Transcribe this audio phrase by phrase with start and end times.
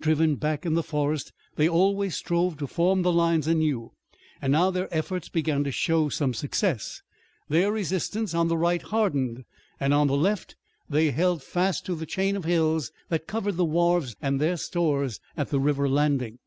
[0.00, 3.92] Driven back in the forest they always strove to form the lines anew,
[4.42, 7.02] and now their efforts began to show some success.
[7.48, 9.44] Their resistance on the right hardened,
[9.78, 10.56] and on the left
[10.90, 14.56] they held fast to the last chain of hills that covered the wharves and their
[14.56, 16.40] stores at the river landing.